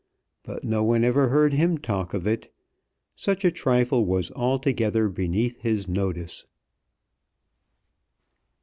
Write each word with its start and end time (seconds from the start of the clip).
But 0.41 0.63
no 0.63 0.83
one 0.83 1.03
ever 1.03 1.29
heard 1.29 1.53
him 1.53 1.77
talk 1.77 2.15
of 2.15 2.25
it. 2.25 2.51
Such 3.15 3.45
a 3.45 3.51
trifle 3.51 4.03
was 4.03 4.31
altogether 4.31 5.07
beneath 5.09 5.57
his 5.61 5.87
notice. 5.87 6.43